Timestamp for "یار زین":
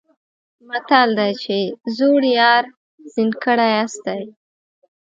2.39-3.29